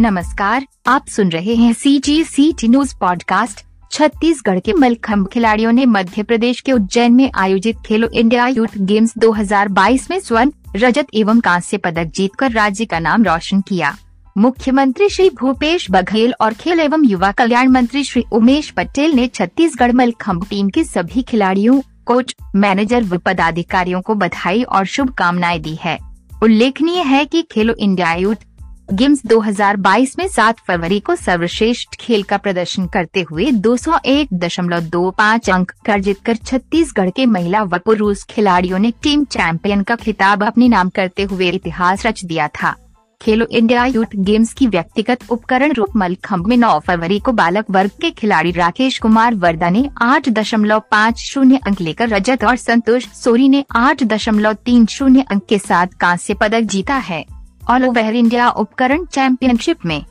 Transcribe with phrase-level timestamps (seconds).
[0.00, 5.72] नमस्कार, आप सुन रहे हैं C G C T news podcast Chhattisgarh के मलखम्भ खिलाड़ियों
[5.72, 11.06] ने मध्य प्रदेश के उज्जैन में आयोजित खेलो इंडिया यूथ गेम्स 2022 में स्वर्ण, रजत
[11.14, 13.96] एवं कांस्य पदक जीतकर राज्य का नाम रोशन किया।
[14.38, 19.92] मुख्यमंत्री श्री भूपेश बघेल और खेल एवं युवा कल्याण मंत्री श्री उमेश पटेल ने छत्तीसगढ़
[19.92, 25.98] मलखम्भ टीम के सभी खिलाड़ियों, कोच, मैनेजर व पदाधिकारियों को बधाई और शुभकामनाएँ दी है।
[26.42, 28.47] उल्लेखनीय है कि खेलो इंडिया यूथ
[28.92, 36.18] गेम्स 2022 में 7 फरवरी को सर्वश्रेष्ठ खेल का प्रदर्शन करते हुए 201.25 अंक अर्जित
[36.26, 41.22] कर छत्तीसगढ़ के महिला व पुरुष खिलाड़ियों ने टीम चैंपियन का खिताब अपने नाम करते
[41.22, 42.74] हुए इतिहास रच दिया था।
[43.20, 47.90] खेलो इंडिया यूथ गेम्स की व्यक्तिगत उपकरण रूप मलखम्भ में 9 फरवरी को बालक वर्ग
[48.00, 53.08] के खिलाड़ी राकेश कुमार वर्दा ने आठ दशमलव पाँच शून्य अंक लेकर रजत और संतोष
[53.14, 57.37] सोरी ने आठ दशमलव तीन शून्य अंक के साथ कांस्य पदक जीता है।
[57.70, 60.04] ऑल ओवर इंडिया उपकरण चैंपियनशिप में।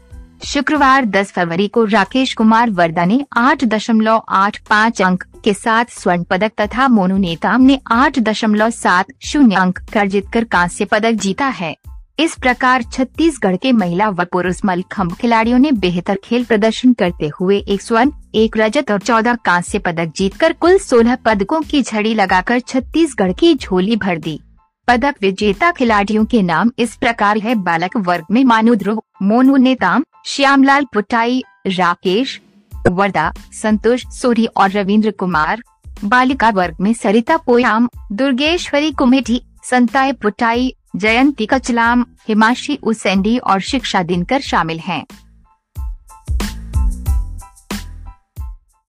[0.46, 5.86] शुक्रवार 10 फरवरी को राकेश कुमार वर्दा ने आठ दशमलव आठ पाँच अंक के साथ
[5.90, 11.12] स्वर्ण पदक तथा मोनू नेताम ने आठ दशमलव सात शून्य अंक अर्जित कर कांस्य पदक
[11.12, 11.76] जीता है।
[12.20, 17.58] इस प्रकार छत्तीसगढ़ के महिला व पुरुष मलखम्भ खिलाड़ियों ने बेहतर खेल प्रदर्शन करते हुए
[17.58, 22.60] एक स्वर्ण, एक रजत और चौदह कांस्य पदक जीतकर कुल सोलह पदकों की झड़ी लगाकर
[22.60, 24.40] छत्तीसगढ़ की झोली भर दी।
[24.88, 30.04] पदक विजेता खिलाड़ियों के नाम इस प्रकार है बालक वर्ग में मानु ध्रुव, मोनू नेताम,
[30.26, 32.40] श्यामलाल पुटाई, राकेश,
[32.88, 35.64] वर्दा, संतोष सोरी और रविंद्र कुमार
[36.04, 44.04] बालिका वर्ग में सरिता पोयाम, दुर्गेश्वरी कुमेठी, संताय पुटाई, जयंती कचलाम, हिमाशी उसेंडी और शिक्षा
[44.04, 45.06] दिनकर शामिल हैं।